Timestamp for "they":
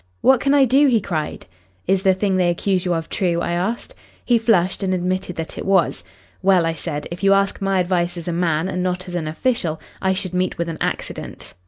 2.35-2.49